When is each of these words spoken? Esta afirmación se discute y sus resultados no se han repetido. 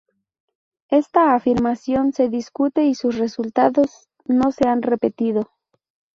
Esta 0.89 1.35
afirmación 1.35 2.11
se 2.11 2.27
discute 2.27 2.85
y 2.85 2.95
sus 2.95 3.19
resultados 3.19 4.09
no 4.25 4.51
se 4.51 4.67
han 4.67 4.81
repetido. 4.81 5.51